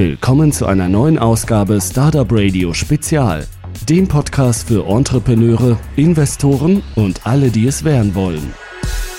[0.00, 3.46] Willkommen zu einer neuen Ausgabe Startup Radio Spezial,
[3.86, 8.54] dem Podcast für Entrepreneure, Investoren und alle, die es werden wollen.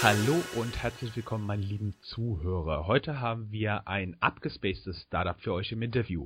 [0.02, 2.88] Hallo und herzlich willkommen, meine lieben Zuhörer.
[2.88, 6.26] Heute haben wir ein abgespacedes Startup für euch im Interview.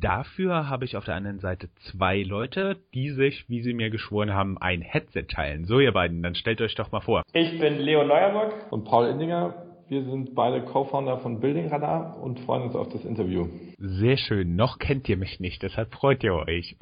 [0.00, 4.34] Dafür habe ich auf der anderen Seite zwei Leute, die sich, wie sie mir geschworen
[4.34, 5.64] haben, ein Headset teilen.
[5.64, 7.22] So, ihr beiden, dann stellt euch doch mal vor.
[7.34, 8.72] Ich bin Leo Neuerburg.
[8.72, 9.71] Und Paul Indinger.
[9.92, 13.46] Wir sind beide Co-Founder von Building Radar und freuen uns auf das Interview.
[13.76, 14.56] Sehr schön.
[14.56, 16.78] Noch kennt ihr mich nicht, deshalb freut ihr euch.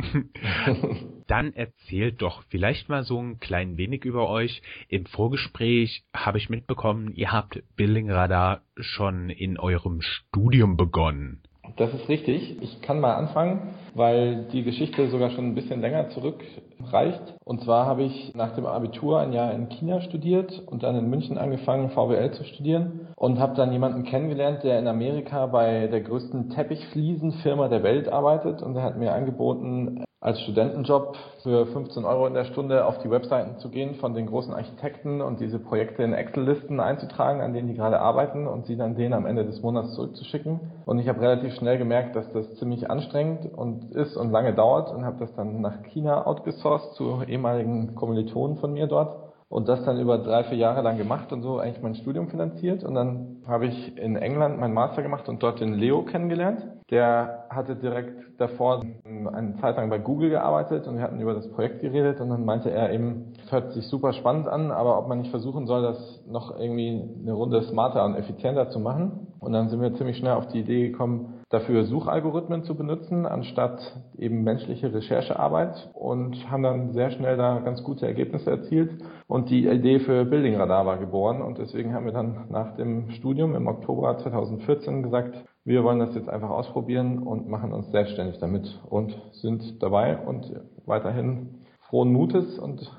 [1.27, 4.63] Dann erzählt doch vielleicht mal so ein klein wenig über euch.
[4.87, 11.43] Im Vorgespräch habe ich mitbekommen, ihr habt Building Radar schon in eurem Studium begonnen.
[11.81, 12.61] Das ist richtig.
[12.61, 17.23] Ich kann mal anfangen, weil die Geschichte sogar schon ein bisschen länger zurückreicht.
[17.43, 21.09] Und zwar habe ich nach dem Abitur ein Jahr in China studiert und dann in
[21.09, 26.03] München angefangen, VWL zu studieren und habe dann jemanden kennengelernt, der in Amerika bei der
[26.03, 32.27] größten Teppichfliesenfirma der Welt arbeitet und er hat mir angeboten, als Studentenjob für 15 Euro
[32.27, 36.03] in der Stunde auf die Webseiten zu gehen von den großen Architekten und diese Projekte
[36.03, 39.63] in Excel-Listen einzutragen, an denen die gerade arbeiten und sie dann denen am Ende des
[39.63, 40.61] Monats zurückzuschicken.
[40.85, 44.93] Und ich habe relativ schnell gemerkt, dass das ziemlich anstrengend und ist und lange dauert
[44.93, 49.85] und habe das dann nach China outgesourced zu ehemaligen Kommilitonen von mir dort und das
[49.85, 52.85] dann über drei, vier Jahre lang gemacht und so eigentlich mein Studium finanziert.
[52.85, 56.63] Und dann habe ich in England meinen Master gemacht und dort den Leo kennengelernt.
[56.91, 61.51] Der hatte direkt davor eine Zeit lang bei Google gearbeitet und wir hatten über das
[61.51, 65.09] Projekt geredet und dann meinte er eben, es hört sich super spannend an, aber ob
[65.09, 69.27] man nicht versuchen soll, das noch irgendwie eine Runde smarter und effizienter zu machen.
[69.41, 73.81] Und dann sind wir ziemlich schnell auf die Idee gekommen, dafür Suchalgorithmen zu benutzen, anstatt
[74.17, 78.93] eben menschliche Recherchearbeit und haben dann sehr schnell da ganz gute Ergebnisse erzielt
[79.27, 83.11] und die Idee für Building Radar war geboren und deswegen haben wir dann nach dem
[83.11, 85.35] Studium im Oktober 2014 gesagt,
[85.65, 90.53] wir wollen das jetzt einfach ausprobieren und machen uns selbstständig damit und sind dabei und
[90.87, 92.91] weiterhin frohen Mutes und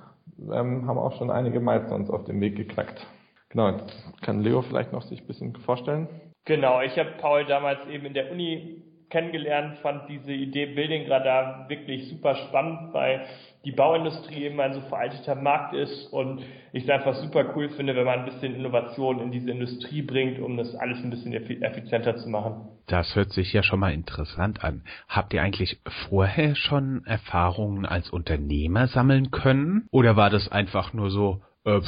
[0.52, 3.08] ähm, haben auch schon einige Milestones auf dem Weg geknackt.
[3.48, 6.08] Genau, jetzt kann Leo vielleicht noch sich ein bisschen vorstellen.
[6.46, 8.82] Genau, ich habe Paul damals eben in der Uni
[9.12, 13.26] kennengelernt, fand diese Idee Building Radar wirklich super spannend, weil
[13.64, 16.42] die Bauindustrie eben ein so veralteter Markt ist und
[16.74, 20.40] ich es einfach super cool finde, wenn man ein bisschen Innovation in diese Industrie bringt,
[20.40, 22.70] um das alles ein bisschen effizienter zu machen.
[22.88, 24.84] Das hört sich ja schon mal interessant an.
[25.08, 25.80] Habt ihr eigentlich
[26.10, 29.88] vorher schon Erfahrungen als Unternehmer sammeln können?
[29.92, 31.82] Oder war das einfach nur so, äh,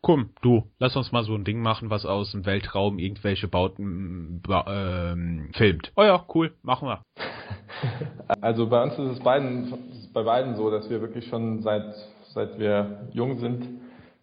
[0.00, 4.42] komm, du, lass uns mal so ein Ding machen, was aus dem Weltraum irgendwelche Bauten
[4.48, 5.92] ähm, filmt.
[5.96, 7.02] Oh ja, cool, machen wir.
[8.42, 9.72] Also bei uns ist es beiden,
[10.12, 11.94] bei beiden so, dass wir wirklich schon seit,
[12.34, 13.66] seit wir jung sind,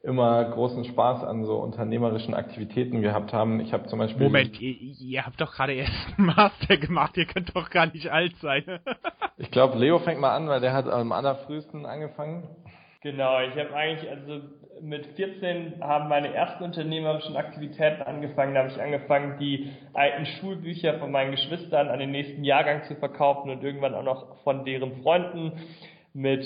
[0.03, 3.59] immer großen Spaß an so unternehmerischen Aktivitäten gehabt haben.
[3.59, 4.23] Ich habe zum Beispiel.
[4.23, 8.09] Moment, ihr, ihr habt doch gerade erst einen Master gemacht, ihr könnt doch gar nicht
[8.09, 8.63] alt sein.
[9.37, 12.47] ich glaube, Leo fängt mal an, weil der hat am allerfrühesten angefangen.
[13.01, 14.41] Genau, ich habe eigentlich, also
[14.81, 18.53] mit 14 haben meine ersten unternehmerischen Aktivitäten angefangen.
[18.53, 22.95] Da habe ich angefangen, die alten Schulbücher von meinen Geschwistern an den nächsten Jahrgang zu
[22.95, 25.53] verkaufen und irgendwann auch noch von deren Freunden.
[26.13, 26.45] Mit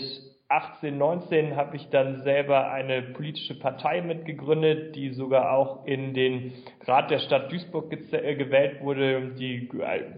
[0.51, 6.51] 18, 19 habe ich dann selber eine politische Partei mitgegründet, die sogar auch in den
[6.85, 9.69] Rat der Stadt Duisburg äh, gewählt wurde, die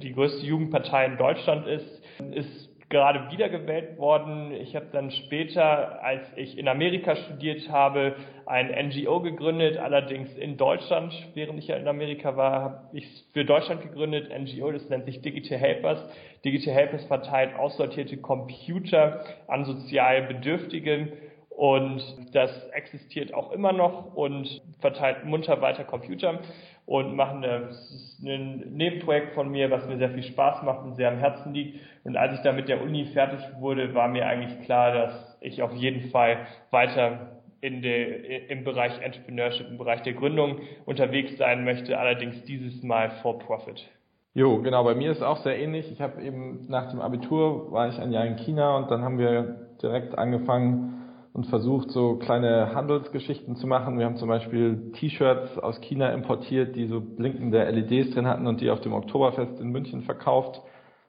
[0.01, 2.03] die größte Jugendpartei in Deutschland ist.
[2.31, 4.51] Ist gerade wiedergewählt worden.
[4.53, 8.15] Ich habe dann später, als ich in Amerika studiert habe,
[8.45, 11.11] ein NGO gegründet, allerdings in Deutschland.
[11.33, 15.23] Während ich ja in Amerika war, habe ich für Deutschland gegründet, NGO, das nennt sich
[15.23, 16.05] Digital Helpers.
[16.45, 21.13] Digital Helpers verteilt aussortierte Computer an sozial Bedürftige.
[21.49, 26.39] Und das existiert auch immer noch und verteilt munter weiter Computer
[26.85, 31.17] und machen ein Nebenprojekt von mir, was mir sehr viel Spaß macht und sehr am
[31.17, 31.79] Herzen liegt.
[32.03, 35.61] Und als ich da mit der Uni fertig wurde, war mir eigentlich klar, dass ich
[35.61, 41.63] auf jeden Fall weiter in der, im Bereich Entrepreneurship, im Bereich der Gründung unterwegs sein
[41.63, 43.87] möchte, allerdings dieses Mal for Profit.
[44.33, 45.89] Jo, genau, bei mir ist es auch sehr ähnlich.
[45.91, 49.17] Ich habe eben nach dem Abitur war ich ein Jahr in China und dann haben
[49.17, 51.02] wir direkt angefangen,
[51.33, 53.97] und versucht, so kleine Handelsgeschichten zu machen.
[53.97, 58.61] Wir haben zum Beispiel T-Shirts aus China importiert, die so blinkende LEDs drin hatten und
[58.61, 60.61] die auf dem Oktoberfest in München verkauft.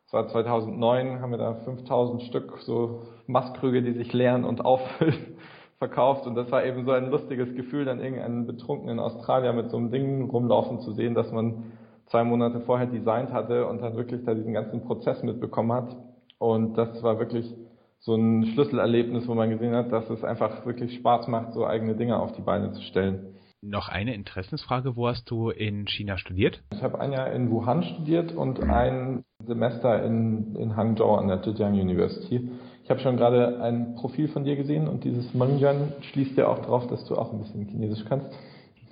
[0.06, 5.36] Das war 2009, haben wir da 5000 Stück so Maßkrüge, die sich leeren und auffüllen,
[5.78, 6.26] verkauft.
[6.26, 9.90] Und das war eben so ein lustiges Gefühl, dann irgendeinen betrunkenen Australier mit so einem
[9.90, 11.72] Ding rumlaufen zu sehen, dass man
[12.06, 15.96] zwei Monate vorher designt hatte und dann wirklich da diesen ganzen Prozess mitbekommen hat.
[16.38, 17.54] Und das war wirklich
[18.04, 21.96] so ein Schlüsselerlebnis, wo man gesehen hat, dass es einfach wirklich Spaß macht, so eigene
[21.96, 23.34] Dinge auf die Beine zu stellen.
[23.62, 26.62] Noch eine Interessensfrage, wo hast du in China studiert?
[26.74, 31.42] Ich habe ein Jahr in Wuhan studiert und ein Semester in, in Hangzhou an der
[31.42, 32.50] Zhejiang University.
[32.82, 36.58] Ich habe schon gerade ein Profil von dir gesehen und dieses Mengjian schließt ja auch
[36.58, 38.28] darauf, dass du auch ein bisschen Chinesisch kannst.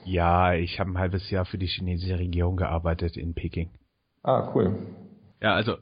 [0.07, 3.69] Ja, ich habe ein halbes Jahr für die chinesische Regierung gearbeitet in Peking.
[4.23, 4.75] Ah, cool.
[5.43, 5.77] Ja, also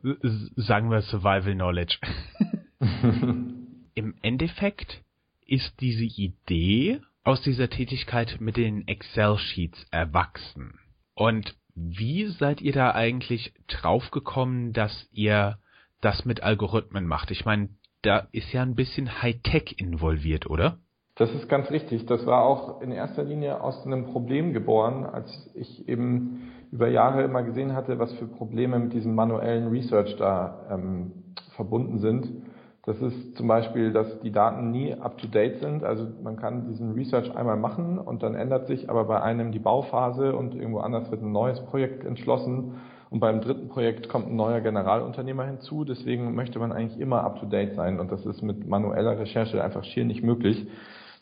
[0.57, 1.99] sagen wir Survival Knowledge.
[3.95, 5.03] Im Endeffekt
[5.47, 10.79] ist diese Idee aus dieser Tätigkeit mit den Excel-Sheets erwachsen.
[11.15, 15.59] Und wie seid ihr da eigentlich draufgekommen, dass ihr
[16.01, 17.31] das mit Algorithmen macht?
[17.31, 17.69] Ich meine,
[18.03, 20.79] da ist ja ein bisschen Hightech involviert, oder?
[21.17, 22.07] Das ist ganz richtig.
[22.07, 27.23] Das war auch in erster Linie aus einem Problem geboren, als ich eben über Jahre
[27.25, 31.13] immer gesehen hatte, was für Probleme mit diesem manuellen Research da ähm,
[31.57, 32.50] verbunden sind.
[32.91, 35.85] Das ist zum Beispiel, dass die Daten nie up-to-date sind.
[35.85, 39.61] Also man kann diesen Research einmal machen und dann ändert sich aber bei einem die
[39.61, 44.35] Bauphase und irgendwo anders wird ein neues Projekt entschlossen und beim dritten Projekt kommt ein
[44.35, 45.85] neuer Generalunternehmer hinzu.
[45.85, 50.05] Deswegen möchte man eigentlich immer up-to-date sein und das ist mit manueller Recherche einfach schier
[50.05, 50.67] nicht möglich.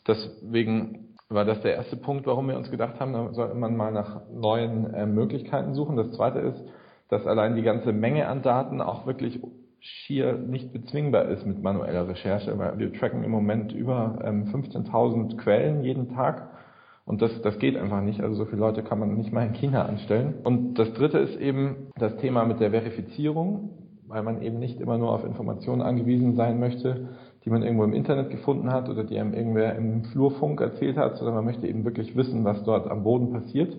[0.07, 3.91] Deswegen war das der erste Punkt, warum wir uns gedacht haben, da sollte man mal
[3.91, 5.97] nach neuen äh, Möglichkeiten suchen.
[5.97, 6.63] Das zweite ist,
[7.09, 9.39] dass allein die ganze Menge an Daten auch wirklich
[9.79, 15.83] schier nicht bezwingbar ist mit manueller Recherche, wir tracken im Moment über ähm, 15.000 Quellen
[15.83, 16.49] jeden Tag
[17.09, 18.21] und das, das geht einfach nicht.
[18.21, 20.35] Also so viele Leute kann man nicht mal in China anstellen.
[20.43, 23.71] Und das dritte ist eben das Thema mit der Verifizierung,
[24.07, 27.09] weil man eben nicht immer nur auf Informationen angewiesen sein möchte,
[27.43, 31.17] die man irgendwo im Internet gefunden hat oder die einem irgendwer im Flurfunk erzählt hat,
[31.17, 33.75] sondern man möchte eben wirklich wissen, was dort am Boden passiert.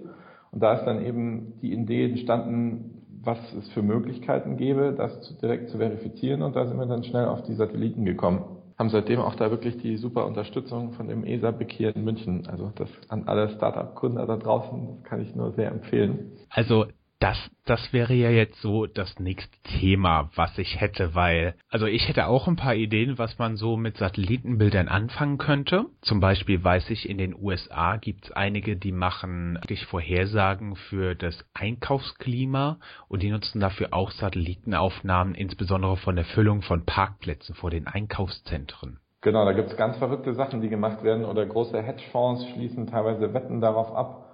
[0.51, 5.35] Und da ist dann eben die Idee entstanden, was es für Möglichkeiten gäbe, das zu,
[5.35, 6.43] direkt zu verifizieren.
[6.43, 8.45] Und da sind wir dann schnell auf die Satelliten gekommen.
[8.79, 12.47] Haben seitdem auch da wirklich die super Unterstützung von dem ESA-BIC hier in München.
[12.47, 16.33] Also das an alle Startup-Kunden da draußen, das kann ich nur sehr empfehlen.
[16.49, 16.87] Also
[17.21, 17.37] das,
[17.67, 22.27] das wäre ja jetzt so das nächste Thema, was ich hätte, weil, also ich hätte
[22.27, 25.85] auch ein paar Ideen, was man so mit Satellitenbildern anfangen könnte.
[26.01, 31.15] Zum Beispiel weiß ich, in den USA gibt es einige, die machen wirklich Vorhersagen für
[31.15, 32.79] das Einkaufsklima
[33.09, 38.99] und die nutzen dafür auch Satellitenaufnahmen, insbesondere von der Füllung von Parkplätzen vor den Einkaufszentren.
[39.21, 43.35] Genau, da gibt es ganz verrückte Sachen, die gemacht werden oder große Hedgefonds schließen teilweise
[43.35, 44.30] Wetten darauf ab,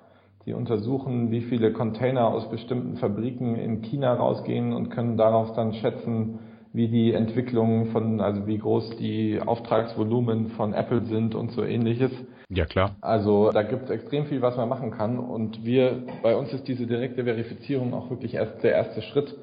[0.47, 5.75] die untersuchen, wie viele Container aus bestimmten Fabriken in China rausgehen und können daraus dann
[5.75, 6.39] schätzen,
[6.73, 12.13] wie die Entwicklungen von, also wie groß die Auftragsvolumen von Apple sind und so ähnliches.
[12.49, 12.95] Ja, klar.
[13.01, 15.19] Also da gibt es extrem viel, was man machen kann.
[15.19, 19.35] Und wir, bei uns ist diese direkte Verifizierung auch wirklich erst der erste Schritt.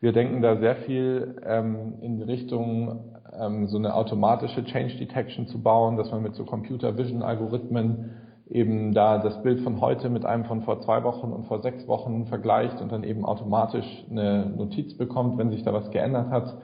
[0.00, 5.60] Wir denken da sehr viel ähm, in Richtung ähm, so eine automatische Change Detection zu
[5.60, 8.10] bauen, dass man mit so Computer Vision Algorithmen
[8.54, 11.86] eben da das Bild von heute mit einem von vor zwei Wochen und vor sechs
[11.88, 16.56] Wochen vergleicht und dann eben automatisch eine Notiz bekommt, wenn sich da was geändert hat.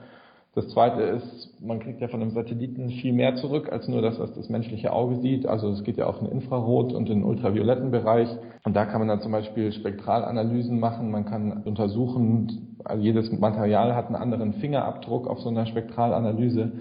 [0.53, 4.19] Das zweite ist, man kriegt ja von einem Satelliten viel mehr zurück als nur das,
[4.19, 5.45] was das menschliche Auge sieht.
[5.45, 8.29] Also es geht ja auch in Infrarot und in ultravioletten Bereich.
[8.63, 11.09] Und da kann man dann zum Beispiel Spektralanalysen machen.
[11.09, 16.71] Man kann untersuchen, also jedes Material hat einen anderen Fingerabdruck auf so einer Spektralanalyse.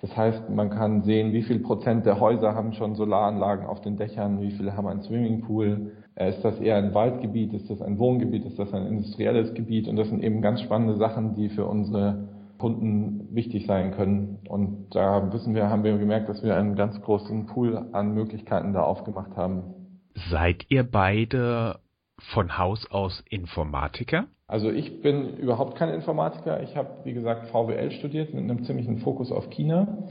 [0.00, 3.96] Das heißt, man kann sehen, wie viel Prozent der Häuser haben schon Solaranlagen auf den
[3.96, 5.92] Dächern, wie viele haben einen Swimmingpool.
[6.14, 9.88] Äh, ist das eher ein Waldgebiet, ist das ein Wohngebiet, ist das ein industrielles Gebiet?
[9.88, 14.38] Und das sind eben ganz spannende Sachen, die für unsere Kunden wichtig sein können.
[14.48, 18.72] Und da wissen wir, haben wir gemerkt, dass wir einen ganz großen Pool an Möglichkeiten
[18.72, 19.62] da aufgemacht haben.
[20.30, 21.80] Seid ihr beide
[22.18, 24.26] von Haus aus Informatiker?
[24.48, 26.62] Also ich bin überhaupt kein Informatiker.
[26.62, 30.08] Ich habe, wie gesagt, VWL studiert mit einem ziemlichen Fokus auf China.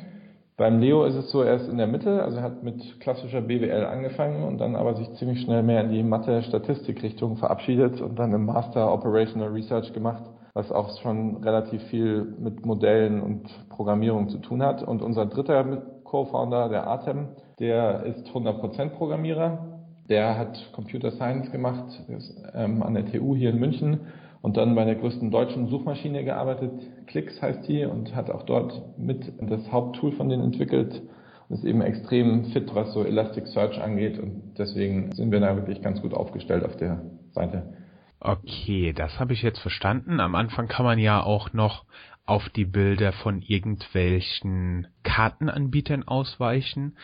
[0.58, 3.42] Beim Leo ist es so, er ist in der Mitte, also er hat mit klassischer
[3.42, 8.34] BWL angefangen und dann aber sich ziemlich schnell mehr in die Mathe-Statistik-Richtung verabschiedet und dann
[8.34, 14.38] im Master Operational Research gemacht, was auch schon relativ viel mit Modellen und Programmierung zu
[14.38, 14.84] tun hat.
[14.84, 15.64] Und unser dritter
[16.04, 17.30] Co-Founder, der Artem,
[17.60, 19.80] der ist 100% Programmierer.
[20.10, 24.00] Der hat Computer Science gemacht ist, ähm, an der TU hier in München
[24.48, 26.72] und dann bei der größten deutschen Suchmaschine gearbeitet.
[27.08, 31.02] Klicks heißt die und hat auch dort mit das Haupttool von denen entwickelt
[31.50, 35.82] und ist eben extrem fit, was so Elasticsearch angeht und deswegen sind wir da wirklich
[35.82, 37.02] ganz gut aufgestellt auf der
[37.34, 37.74] Seite.
[38.22, 40.22] Okay, das habe ich jetzt verstanden.
[40.22, 41.84] Am Anfang kann man ja auch noch
[42.26, 46.96] auf die Bilder von irgendwelchen Kartenanbietern ausweichen,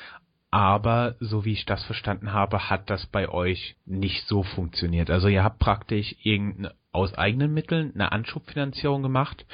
[0.50, 5.10] aber so wie ich das verstanden habe, hat das bei euch nicht so funktioniert.
[5.10, 9.46] Also ihr habt praktisch irgendeine, aus eigenen Mitteln eine Anschubfinanzierung gemacht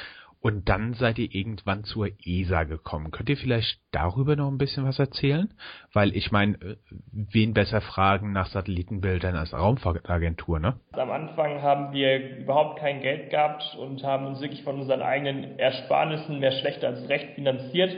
[0.42, 3.12] und dann seid ihr irgendwann zur ESA gekommen.
[3.12, 5.54] Könnt ihr vielleicht darüber noch ein bisschen was erzählen?
[5.94, 6.78] Weil ich meine, äh,
[7.12, 10.80] wen besser fragen nach Satellitenbildern als Raumfahrtagentur, ne?
[10.94, 15.60] Am Anfang haben wir überhaupt kein Geld gehabt und haben uns wirklich von unseren eigenen
[15.60, 17.94] Ersparnissen mehr schlechter als recht finanziert.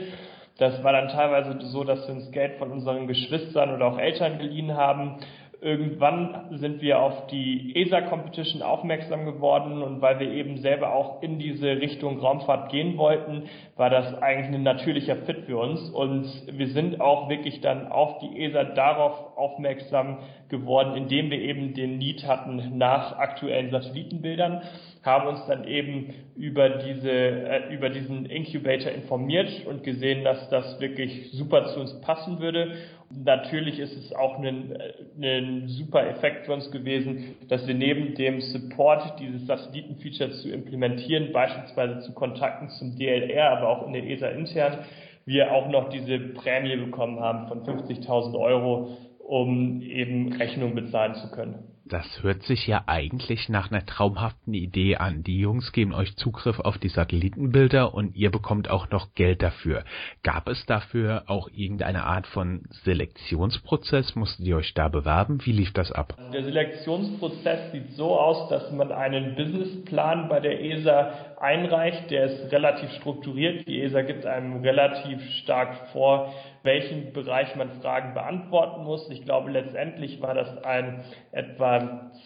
[0.58, 4.38] Das war dann teilweise so, dass wir uns Geld von unseren Geschwistern oder auch Eltern
[4.38, 5.20] geliehen haben
[5.62, 11.38] Irgendwann sind wir auf die ESA-Competition aufmerksam geworden und weil wir eben selber auch in
[11.38, 13.44] diese Richtung Raumfahrt gehen wollten,
[13.76, 15.88] war das eigentlich ein natürlicher Fit für uns.
[15.90, 21.74] Und wir sind auch wirklich dann auf die ESA darauf aufmerksam geworden, indem wir eben
[21.74, 24.62] den Need hatten nach aktuellen Satellitenbildern,
[25.02, 30.80] haben uns dann eben über diese äh, über diesen Incubator informiert und gesehen, dass das
[30.80, 32.76] wirklich super zu uns passen würde
[33.14, 34.76] Natürlich ist es auch ein,
[35.20, 41.32] ein super Effekt für uns gewesen, dass wir neben dem Support dieses Satellitenfeatures zu implementieren,
[41.32, 44.78] beispielsweise zu Kontakten zum DLR, aber auch in der ESA intern,
[45.26, 51.30] wir auch noch diese Prämie bekommen haben von 50.000 Euro, um eben Rechnung bezahlen zu
[51.30, 51.64] können.
[51.84, 55.24] Das hört sich ja eigentlich nach einer traumhaften Idee an.
[55.24, 59.82] Die Jungs geben euch Zugriff auf die Satellitenbilder und ihr bekommt auch noch Geld dafür.
[60.22, 64.14] Gab es dafür auch irgendeine Art von Selektionsprozess?
[64.14, 65.40] Musstet ihr euch da bewerben?
[65.44, 66.16] Wie lief das ab?
[66.32, 72.10] Der Selektionsprozess sieht so aus, dass man einen Businessplan bei der ESA einreicht.
[72.12, 73.66] Der ist relativ strukturiert.
[73.66, 79.10] Die ESA gibt einem relativ stark vor, welchen Bereich man Fragen beantworten muss.
[79.10, 81.71] Ich glaube, letztendlich war das ein etwa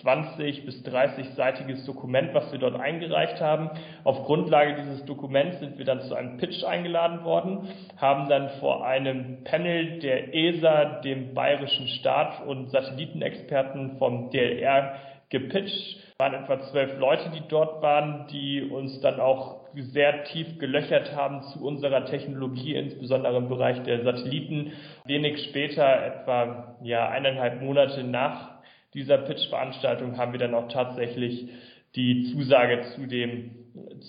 [0.02, 3.70] 20 bis 30-seitiges Dokument, was wir dort eingereicht haben.
[4.04, 8.86] Auf Grundlage dieses Dokuments sind wir dann zu einem Pitch eingeladen worden, haben dann vor
[8.86, 14.96] einem Panel der ESA, dem bayerischen Staat und Satellitenexperten vom DLR
[15.28, 15.98] gepitcht.
[16.12, 21.14] Es waren etwa zwölf Leute, die dort waren, die uns dann auch sehr tief gelöchert
[21.14, 24.72] haben zu unserer Technologie, insbesondere im Bereich der Satelliten.
[25.04, 28.55] Wenig später, etwa ja, eineinhalb Monate nach
[28.96, 31.48] dieser Pitch-Veranstaltung, haben wir dann auch tatsächlich
[31.94, 33.50] die Zusage zu dem,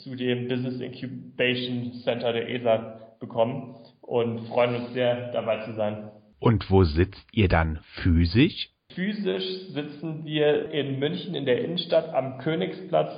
[0.03, 6.09] zu dem Business Incubation Center der ESA bekommen und freuen uns sehr, dabei zu sein.
[6.39, 8.69] Und wo sitzt ihr dann physisch?
[8.93, 13.11] Physisch sitzen wir in München in der Innenstadt am Königsplatz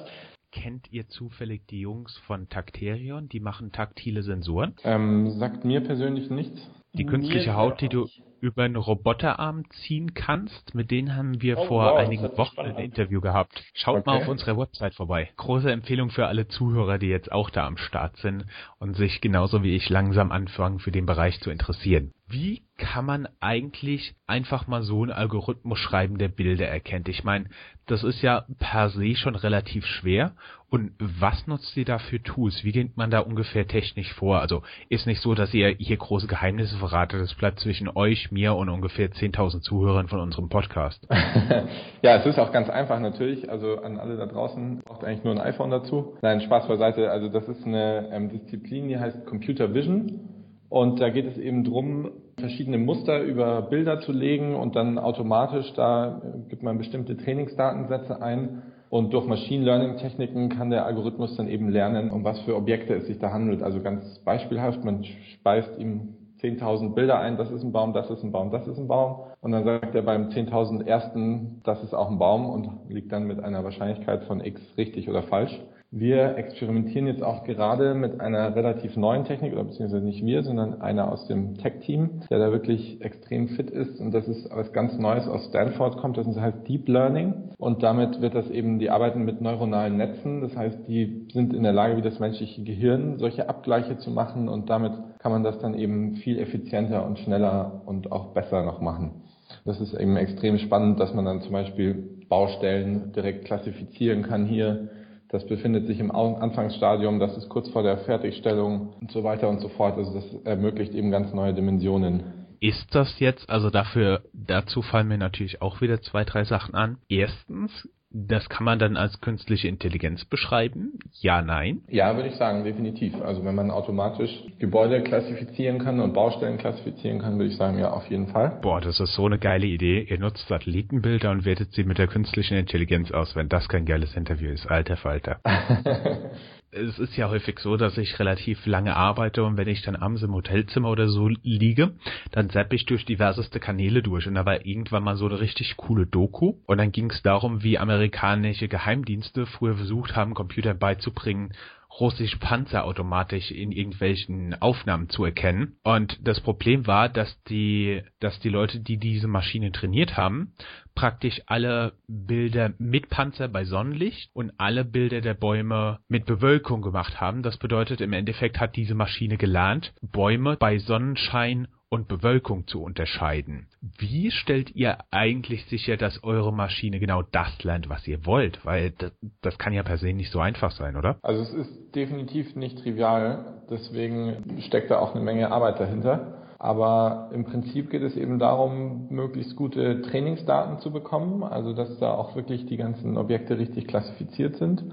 [0.52, 3.30] Kennt ihr zufällig die Jungs von Takterion?
[3.30, 4.74] Die machen taktile Sensoren.
[4.84, 6.60] Ähm, sagt mir persönlich nichts.
[6.94, 8.08] Die künstliche Haut, die du
[8.41, 12.77] über einen Roboterarm ziehen kannst, mit denen haben wir oh, vor wow, einigen Wochen ein
[12.77, 13.63] Interview gehabt.
[13.74, 14.10] Schaut okay.
[14.10, 15.29] mal auf unserer Website vorbei.
[15.38, 18.46] Große Empfehlung für alle Zuhörer, die jetzt auch da am Start sind
[18.79, 22.13] und sich genauso wie ich langsam anfangen, für den Bereich zu interessieren.
[22.32, 27.10] Wie kann man eigentlich einfach mal so einen Algorithmus schreiben, der Bilder erkennt?
[27.10, 27.46] Ich meine,
[27.88, 30.34] das ist ja per se schon relativ schwer.
[30.70, 32.64] Und was nutzt ihr da für Tools?
[32.64, 34.42] Wie geht man da ungefähr technisch vor?
[34.42, 37.20] Also ist nicht so, dass ihr hier große Geheimnisse verratet.
[37.20, 41.08] Das bleibt zwischen euch, mir und ungefähr 10.000 Zuhörern von unserem Podcast.
[42.04, 43.50] ja, es ist auch ganz einfach natürlich.
[43.50, 46.16] Also an alle da draußen braucht eigentlich nur ein iPhone dazu.
[46.22, 47.10] Nein, Spaß beiseite.
[47.10, 50.38] Also das ist eine ähm, Disziplin, die heißt Computer Vision.
[50.70, 55.74] Und da geht es eben drum, verschiedene Muster über Bilder zu legen und dann automatisch,
[55.74, 61.48] da gibt man bestimmte Trainingsdatensätze ein und durch Machine Learning Techniken kann der Algorithmus dann
[61.48, 63.64] eben lernen, um was für Objekte es sich da handelt.
[63.64, 68.24] Also ganz beispielhaft, man speist ihm 10.000 Bilder ein, das ist ein Baum, das ist
[68.24, 69.24] ein Baum, das ist ein Baum.
[69.42, 73.26] Und dann sagt er beim 10.000 ersten, das ist auch ein Baum und liegt dann
[73.26, 75.60] mit einer Wahrscheinlichkeit von x richtig oder falsch.
[75.91, 80.81] Wir experimentieren jetzt auch gerade mit einer relativ neuen Technik, oder beziehungsweise nicht wir, sondern
[80.81, 84.00] einer aus dem Tech-Team, der da wirklich extrem fit ist.
[84.00, 87.34] Und das ist was ganz Neues aus Stanford kommt, das heißt Deep Learning.
[87.58, 90.41] Und damit wird das eben, die arbeiten mit neuronalen Netzen.
[90.41, 94.48] Das heißt, die sind in der Lage, wie das menschliche Gehirn, solche Abgleiche zu machen.
[94.48, 98.79] Und damit kann man das dann eben viel effizienter und schneller und auch besser noch
[98.79, 99.24] machen.
[99.65, 101.96] Das ist eben extrem spannend, dass man dann zum Beispiel
[102.29, 104.89] Baustellen direkt klassifizieren kann hier
[105.30, 109.60] das befindet sich im Anfangsstadium, das ist kurz vor der Fertigstellung und so weiter und
[109.60, 109.98] so fort.
[109.98, 112.24] Also das ermöglicht eben ganz neue Dimensionen.
[112.60, 116.98] Ist das jetzt, also dafür, dazu fallen mir natürlich auch wieder zwei, drei Sachen an.
[117.08, 121.00] Erstens, das kann man dann als künstliche Intelligenz beschreiben?
[121.22, 121.82] Ja, nein?
[121.88, 123.13] Ja, würde ich sagen, definitiv.
[123.22, 127.92] Also wenn man automatisch Gebäude klassifizieren kann und Baustellen klassifizieren kann, würde ich sagen, ja,
[127.92, 128.60] auf jeden Fall.
[128.62, 130.01] Boah, das ist so eine geile Idee.
[130.10, 134.16] Ihr nutzt Satellitenbilder und wertet sie mit der künstlichen Intelligenz aus, wenn das kein geiles
[134.16, 134.66] Interview ist.
[134.66, 135.39] Alter Falter.
[136.72, 140.22] es ist ja häufig so, dass ich relativ lange arbeite und wenn ich dann abends
[140.22, 141.94] im Hotelzimmer oder so liege,
[142.32, 144.28] dann zapp ich durch diverseste Kanäle durch.
[144.28, 146.56] Und da war irgendwann mal so eine richtig coole Doku.
[146.66, 151.54] Und dann ging es darum, wie amerikanische Geheimdienste früher versucht haben, Computer beizubringen,
[152.00, 155.77] russische Panzer automatisch in irgendwelchen Aufnahmen zu erkennen.
[155.84, 160.53] Und das Problem war, dass die, dass die Leute, die diese Maschine trainiert haben,
[160.96, 167.19] praktisch alle Bilder mit Panzer bei Sonnenlicht und alle Bilder der Bäume mit Bewölkung gemacht
[167.19, 167.41] haben.
[167.41, 173.67] Das bedeutet, im Endeffekt hat diese Maschine gelernt, Bäume bei Sonnenschein und Bewölkung zu unterscheiden.
[173.81, 178.63] Wie stellt ihr eigentlich sicher, dass eure Maschine genau das lernt, was ihr wollt?
[178.65, 181.17] Weil das, das kann ja per se nicht so einfach sein, oder?
[181.24, 186.36] Also es ist definitiv nicht trivial, deswegen steckt da auch eine Menge Arbeit dahinter.
[186.60, 192.12] Aber im Prinzip geht es eben darum, möglichst gute Trainingsdaten zu bekommen, also dass da
[192.12, 194.84] auch wirklich die ganzen Objekte richtig klassifiziert sind.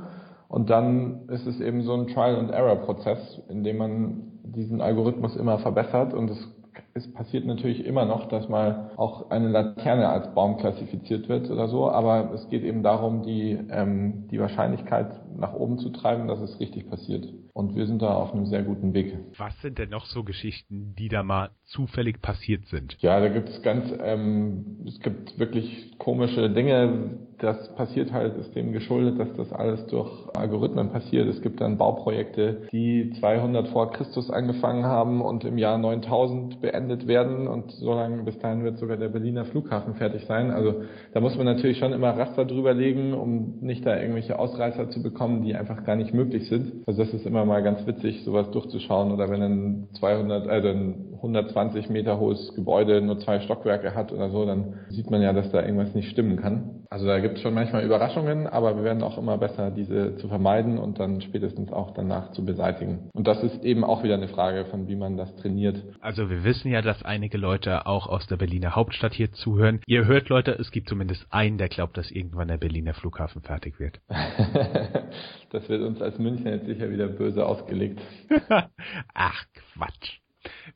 [0.49, 6.15] Und dann ist es eben so ein Trial-and-Error-Prozess, in dem man diesen Algorithmus immer verbessert
[6.15, 6.56] und es
[6.97, 11.69] es passiert natürlich immer noch, dass mal auch eine Laterne als Baum klassifiziert wird oder
[11.69, 16.41] so, aber es geht eben darum, die, ähm, die Wahrscheinlichkeit nach oben zu treiben, dass
[16.41, 17.27] es richtig passiert.
[17.53, 19.17] Und wir sind da auf einem sehr guten Weg.
[19.37, 22.97] Was sind denn noch so Geschichten, die da mal zufällig passiert sind?
[23.01, 27.19] Ja, da gibt es ganz, ähm, es gibt wirklich komische Dinge.
[27.39, 31.29] Das passiert halt, ist dem geschuldet, dass das alles durch Algorithmen passiert.
[31.29, 37.07] Es gibt dann Bauprojekte, die 200 vor Christus angefangen haben und im Jahr 9000 beendet
[37.07, 40.51] werden und so lange bis dahin wird sogar der Berliner Flughafen fertig sein.
[40.51, 44.89] Also da muss man natürlich schon immer Raster drüber legen, um nicht da irgendwelche Ausreißer
[44.91, 46.87] zu bekommen, die einfach gar nicht möglich sind.
[46.87, 51.16] Also das ist immer mal ganz witzig, sowas durchzuschauen oder wenn ein 200, also ein
[51.17, 55.51] 120 Meter hohes Gebäude nur zwei Stockwerke hat oder so, dann sieht man ja, dass
[55.51, 56.85] da irgendwas nicht stimmen kann.
[56.91, 60.29] Also da gibt es schon manchmal Überraschungen, aber wir werden auch immer besser, diese zu
[60.29, 63.11] vermeiden und dann spätestens auch danach zu beseitigen.
[63.13, 65.83] Und das ist eben auch wieder eine Frage von, wie man das trainiert.
[66.01, 69.81] Also wir wissen ja, dass einige Leute auch aus der Berliner Hauptstadt hier zuhören.
[69.87, 73.81] Ihr hört Leute, es gibt zumindest einen, der glaubt, dass irgendwann der Berliner Flughafen fertig
[73.81, 74.01] wird.
[75.51, 78.01] das wird uns als München jetzt sicher wieder böse ausgelegt.
[79.15, 79.45] Ach
[79.75, 80.21] Quatsch.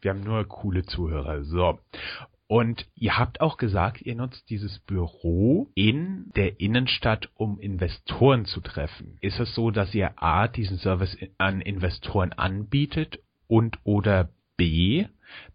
[0.01, 1.45] Wir haben nur coole Zuhörer.
[1.45, 1.79] So.
[2.51, 8.61] Und ihr habt auch gesagt, ihr nutzt dieses Büro in der Innenstadt, um Investoren zu
[8.61, 9.19] treffen.
[9.21, 15.07] Ist es so, dass ihr A, diesen Service an Investoren anbietet und oder B,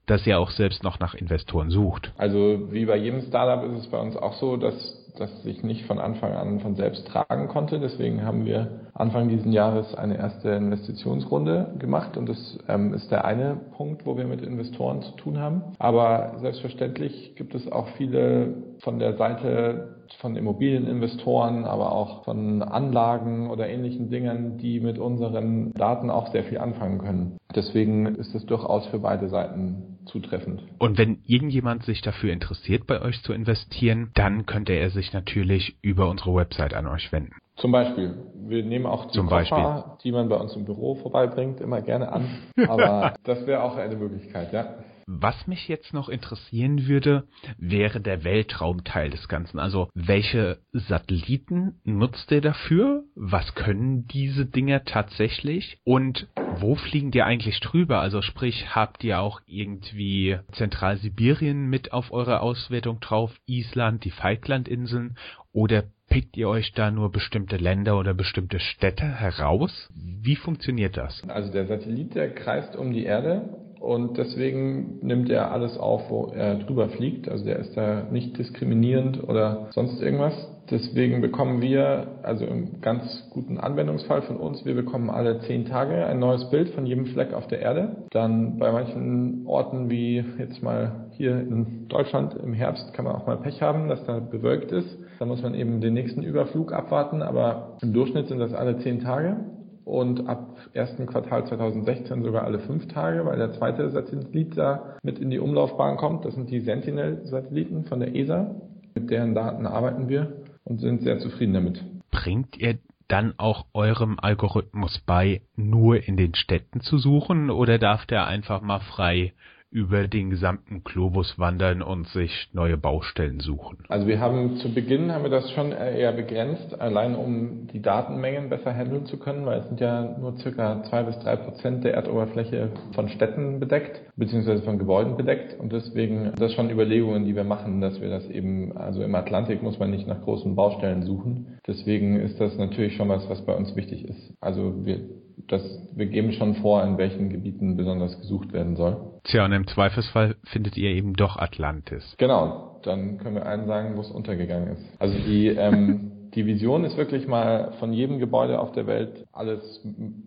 [0.06, 2.14] dass ihr auch selbst noch nach Investoren sucht?
[2.18, 5.86] Also wie bei jedem Startup ist es bei uns auch so, dass das sich nicht
[5.86, 7.80] von Anfang an von selbst tragen konnte.
[7.80, 13.26] Deswegen haben wir Anfang dieses Jahres eine erste Investitionsrunde gemacht und das ähm, ist der
[13.26, 15.64] eine Punkt, wo wir mit Investoren zu tun haben.
[15.80, 23.50] Aber selbstverständlich gibt es auch viele von der Seite von Immobilieninvestoren, aber auch von Anlagen
[23.50, 27.38] oder ähnlichen Dingen, die mit unseren Daten auch sehr viel anfangen können.
[27.54, 30.64] Deswegen ist es durchaus für beide Seiten zutreffend.
[30.78, 35.76] Und wenn irgendjemand sich dafür interessiert, bei euch zu investieren, dann könnte er sich natürlich
[35.82, 37.34] über unsere Website an euch wenden.
[37.58, 38.16] Zum Beispiel.
[38.48, 42.12] Wir nehmen auch die Zum Koffer, die man bei uns im Büro vorbeibringt, immer gerne
[42.12, 42.28] an.
[42.68, 44.76] Aber das wäre auch eine Möglichkeit, ja.
[45.08, 49.60] Was mich jetzt noch interessieren würde, wäre der Weltraumteil des Ganzen.
[49.60, 53.04] Also welche Satelliten nutzt ihr dafür?
[53.16, 55.78] Was können diese Dinger tatsächlich?
[55.84, 58.00] Und wo fliegen die eigentlich drüber?
[58.00, 65.18] Also sprich, habt ihr auch irgendwie Zentralsibirien mit auf eurer Auswertung drauf, Island, die Falklandinseln?
[65.52, 69.90] Oder pickt ihr euch da nur bestimmte Länder oder bestimmte Städte heraus?
[69.94, 71.24] Wie funktioniert das?
[71.30, 73.50] Also der Satellit, der kreist um die Erde
[73.86, 77.30] und deswegen nimmt er alles auf, wo er drüber fliegt.
[77.30, 80.34] Also der ist da nicht diskriminierend oder sonst irgendwas.
[80.72, 86.08] Deswegen bekommen wir, also im ganz guten Anwendungsfall von uns, wir bekommen alle zehn Tage
[86.08, 87.98] ein neues Bild von jedem Fleck auf der Erde.
[88.10, 93.28] Dann bei manchen Orten wie jetzt mal hier in Deutschland im Herbst kann man auch
[93.28, 94.98] mal Pech haben, dass da bewölkt ist.
[95.20, 99.02] Da muss man eben den nächsten Überflug abwarten, aber im Durchschnitt sind das alle zehn
[99.02, 99.38] Tage
[99.86, 105.20] und ab ersten Quartal 2016 sogar alle fünf Tage, weil der zweite Satellit da mit
[105.20, 106.26] in die Umlaufbahn kommt.
[106.26, 108.56] Das sind die Sentinel-Satelliten von der ESA.
[108.96, 111.84] Mit deren Daten arbeiten wir und sind sehr zufrieden damit.
[112.12, 118.08] Bringt ihr dann auch eurem Algorithmus bei, nur in den Städten zu suchen oder darf
[118.08, 119.34] der einfach mal frei
[119.72, 123.80] über den gesamten Globus wandern und sich neue Baustellen suchen?
[123.90, 128.50] Also wir haben zu Beginn haben wir das schon eher begrenzt, allein um die Datenmengen
[128.50, 131.94] besser handeln zu können, weil es sind ja nur circa zwei bis drei Prozent der
[131.94, 137.44] Erdoberfläche von Städten bedeckt, beziehungsweise von Gebäuden bedeckt und deswegen das schon Überlegungen, die wir
[137.44, 141.60] machen, dass wir das eben, also im Atlantik muss man nicht nach großen Baustellen suchen.
[141.68, 144.34] Deswegen ist das natürlich schon was, was bei uns wichtig ist.
[144.40, 145.02] Also wir
[145.48, 145.62] das,
[145.94, 149.15] wir geben schon vor, in welchen Gebieten besonders gesucht werden soll.
[149.26, 152.16] Tja, und im Zweifelsfall findet ihr eben doch Atlantis.
[152.18, 154.86] Genau, dann können wir allen sagen, wo es untergegangen ist.
[155.00, 159.82] Also die, ähm, die Vision ist wirklich mal von jedem Gebäude auf der Welt alles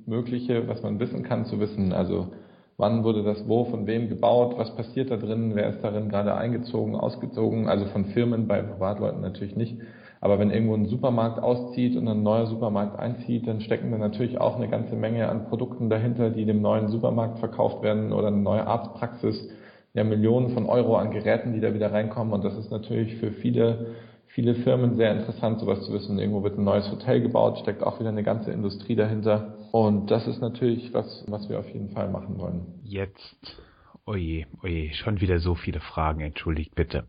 [0.04, 1.92] Mögliche, was man wissen kann, zu wissen.
[1.92, 2.32] Also
[2.76, 6.34] wann wurde das wo, von wem gebaut, was passiert da drin, wer ist darin gerade
[6.34, 9.76] eingezogen, ausgezogen, also von Firmen, bei Privatleuten natürlich nicht.
[10.20, 14.40] Aber wenn irgendwo ein Supermarkt auszieht und ein neuer Supermarkt einzieht, dann stecken da natürlich
[14.40, 18.38] auch eine ganze Menge an Produkten dahinter, die dem neuen Supermarkt verkauft werden oder eine
[18.38, 19.48] neue Arztpraxis.
[19.94, 22.32] Ja, Millionen von Euro an Geräten, die da wieder reinkommen.
[22.32, 23.94] Und das ist natürlich für viele
[24.38, 26.18] viele Firmen sehr interessant, sowas zu wissen.
[26.18, 29.54] Irgendwo wird ein neues Hotel gebaut, steckt auch wieder eine ganze Industrie dahinter.
[29.72, 32.80] Und das ist natürlich was, was wir auf jeden Fall machen wollen.
[32.84, 33.60] Jetzt,
[34.06, 37.08] oje, oje, schon wieder so viele Fragen, entschuldigt bitte.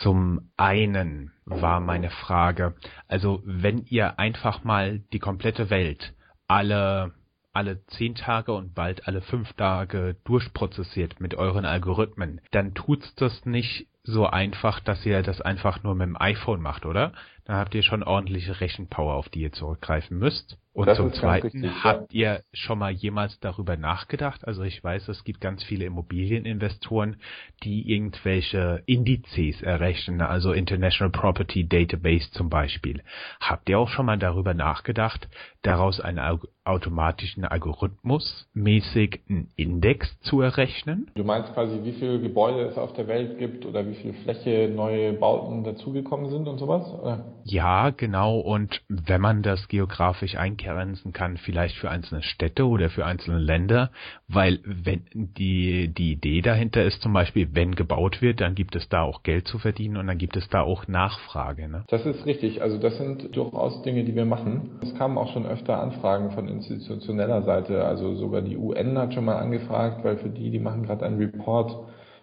[0.00, 2.74] Zum einen war meine Frage,
[3.08, 6.14] also wenn ihr einfach mal die komplette Welt
[6.48, 7.12] alle
[7.52, 13.44] alle zehn Tage und bald alle fünf Tage durchprozessiert mit euren Algorithmen, dann tut's das
[13.44, 17.12] nicht so einfach, dass ihr das einfach nur mit dem iPhone macht, oder?
[17.44, 20.58] Dann habt ihr schon ordentliche Rechenpower, auf die ihr zurückgreifen müsst.
[20.72, 22.34] Und das zum Zweiten, richtig, habt ja.
[22.34, 24.46] ihr schon mal jemals darüber nachgedacht?
[24.46, 27.16] Also ich weiß, es gibt ganz viele Immobilieninvestoren,
[27.64, 33.02] die irgendwelche Indizes errechnen, also International Property Database zum Beispiel.
[33.40, 35.28] Habt ihr auch schon mal darüber nachgedacht,
[35.62, 36.20] daraus einen
[36.64, 41.10] automatischen Algorithmus mäßig einen Index zu errechnen?
[41.14, 44.70] Du meinst quasi, wie viele Gebäude es auf der Welt gibt oder wie viel Fläche
[44.74, 46.86] neue Bauten dazugekommen sind und sowas?
[46.92, 47.24] Oder?
[47.44, 48.38] Ja, genau.
[48.38, 53.90] Und wenn man das geografisch eingrenzen kann, vielleicht für einzelne Städte oder für einzelne Länder,
[54.28, 58.88] weil wenn die, die Idee dahinter ist zum Beispiel, wenn gebaut wird, dann gibt es
[58.88, 61.68] da auch Geld zu verdienen und dann gibt es da auch Nachfrage.
[61.68, 61.84] Ne?
[61.88, 62.62] Das ist richtig.
[62.62, 64.78] Also das sind durchaus Dinge, die wir machen.
[64.82, 67.84] Es kamen auch schon öfter Anfragen von institutioneller Seite.
[67.84, 71.18] Also sogar die UN hat schon mal angefragt, weil für die, die machen gerade einen
[71.18, 71.76] Report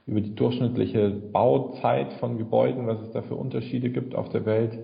[0.05, 4.79] über die durchschnittliche Bauzeit von Gebäuden, was es da für Unterschiede gibt auf der Welt.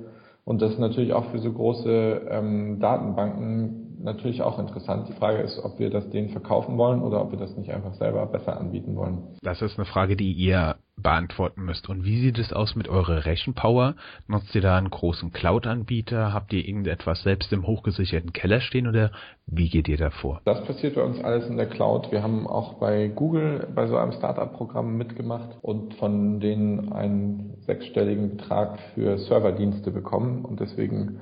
[0.46, 5.08] Und das ist natürlich auch für so große ähm, Datenbanken natürlich auch interessant.
[5.08, 7.94] Die Frage ist, ob wir das denen verkaufen wollen oder ob wir das nicht einfach
[7.94, 9.20] selber besser anbieten wollen.
[9.42, 11.90] Das ist eine Frage, die ihr beantworten müsst.
[11.90, 13.96] Und wie sieht es aus mit eurer Rechenpower?
[14.28, 16.34] Nutzt ihr da einen großen Cloud-Anbieter?
[16.34, 19.12] Habt ihr irgendetwas selbst im hochgesicherten Keller stehen oder
[19.46, 20.42] wie geht ihr da vor?
[20.46, 22.12] Das passiert bei uns alles in der Cloud.
[22.12, 28.38] Wir haben auch bei Google bei so einem Startup-Programm mitgemacht und von denen einen sechsstelligen
[28.38, 31.20] Betrag für Serverdienste bekommen und deswegen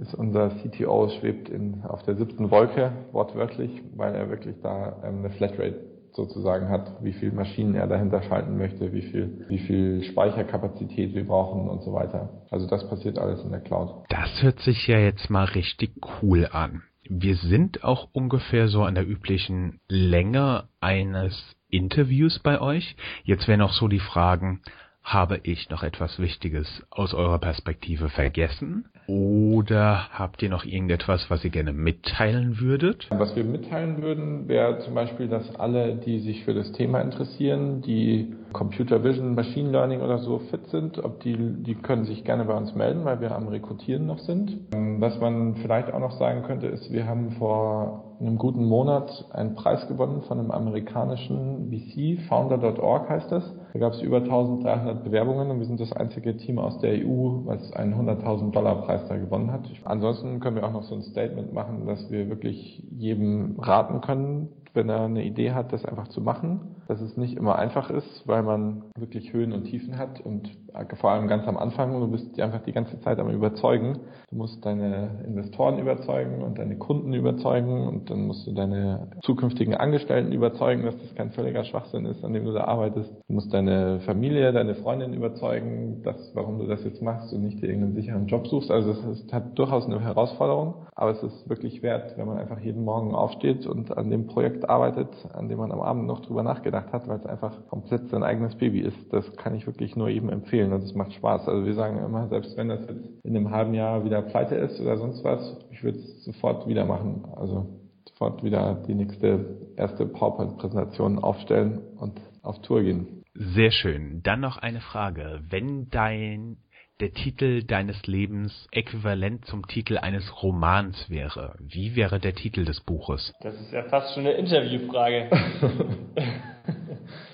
[0.00, 5.18] ist unser CTO schwebt in, auf der siebten Wolke, wortwörtlich, weil er wirklich da ähm,
[5.18, 10.02] eine Flatrate sozusagen hat, wie viel Maschinen er dahinter schalten möchte, wie viel, wie viel
[10.04, 12.30] Speicherkapazität wir brauchen und so weiter.
[12.50, 14.04] Also das passiert alles in der Cloud.
[14.08, 15.92] Das hört sich ja jetzt mal richtig
[16.22, 16.82] cool an.
[17.08, 22.96] Wir sind auch ungefähr so an der üblichen Länge eines Interviews bei euch.
[23.24, 24.60] Jetzt wären auch so die Fragen,
[25.02, 28.84] habe ich noch etwas Wichtiges aus eurer Perspektive vergessen?
[29.06, 33.06] Oder habt ihr noch irgendetwas, was ihr gerne mitteilen würdet?
[33.10, 37.82] Was wir mitteilen würden, wäre zum Beispiel, dass alle, die sich für das Thema interessieren,
[37.82, 42.44] die Computer Vision, Machine Learning oder so fit sind, ob die, die können sich gerne
[42.44, 44.58] bei uns melden, weil wir am Rekrutieren noch sind.
[44.72, 49.54] Was man vielleicht auch noch sagen könnte, ist, wir haben vor einem guten Monat einen
[49.54, 53.44] Preis gewonnen von einem amerikanischen VC, Founder.org heißt das.
[53.72, 57.46] Da gab es über 1300 Bewerbungen und wir sind das einzige Team aus der EU,
[57.46, 59.62] was einen 100.000 Dollar Preis da gewonnen hat.
[59.84, 64.48] Ansonsten können wir auch noch so ein Statement machen, dass wir wirklich jedem raten können,
[64.74, 66.76] wenn er eine Idee hat, das einfach zu machen.
[66.90, 70.50] Dass es nicht immer einfach ist, weil man wirklich Höhen und Tiefen hat und
[70.96, 74.00] vor allem ganz am Anfang, du bist einfach die ganze Zeit am Überzeugen.
[74.30, 79.74] Du musst deine Investoren überzeugen und deine Kunden überzeugen und dann musst du deine zukünftigen
[79.74, 83.10] Angestellten überzeugen, dass das kein völliger Schwachsinn ist, an dem du da arbeitest.
[83.28, 87.60] Du musst deine Familie, deine Freundin überzeugen, dass, warum du das jetzt machst und nicht
[87.62, 88.70] dir irgendeinen sicheren Job suchst.
[88.70, 92.84] Also es hat durchaus eine Herausforderung, aber es ist wirklich wert, wenn man einfach jeden
[92.84, 96.79] Morgen aufsteht und an dem Projekt arbeitet, an dem man am Abend noch drüber nachgedacht
[96.92, 99.12] hat, weil es einfach komplett sein eigenes Baby ist.
[99.12, 101.48] Das kann ich wirklich nur jedem empfehlen empfehlen und es macht Spaß.
[101.48, 104.80] Also wir sagen immer, selbst wenn das jetzt in einem halben Jahr wieder pleite ist
[104.80, 107.24] oder sonst was, ich würde es sofort wieder machen.
[107.36, 107.66] Also
[108.08, 113.22] sofort wieder die nächste erste PowerPoint-Präsentation aufstellen und auf Tour gehen.
[113.34, 114.22] Sehr schön.
[114.22, 115.40] Dann noch eine Frage.
[115.48, 116.56] Wenn dein
[117.00, 122.80] der Titel deines Lebens äquivalent zum Titel eines Romans wäre, wie wäre der Titel des
[122.80, 123.32] Buches?
[123.40, 125.30] Das ist ja fast schon eine Interviewfrage.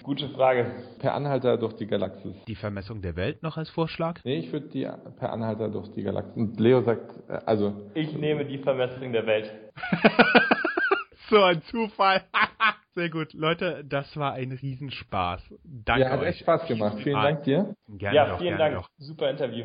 [0.07, 0.67] Gute Frage.
[1.01, 2.33] Per Anhalter durch die Galaxis.
[2.47, 4.21] Die Vermessung der Welt noch als Vorschlag?
[4.23, 4.89] Nee, ich würde die
[5.19, 6.37] per Anhalter durch die Galaxis.
[6.37, 7.91] Und Leo sagt, äh, also.
[7.95, 9.51] Ich nehme die Vermessung der Welt.
[11.29, 12.23] so ein Zufall.
[12.95, 13.33] Sehr gut.
[13.33, 15.43] Leute, das war ein Riesenspaß.
[15.65, 16.29] Danke ja, hat euch.
[16.29, 16.99] echt Spaß gemacht.
[17.03, 17.75] Vielen Dank dir.
[17.89, 18.77] Gerne ja, doch, vielen Dank.
[18.77, 18.89] Doch.
[18.99, 19.65] Super Interview.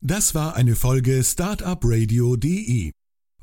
[0.00, 2.90] Das war eine Folge Startup Radio.de.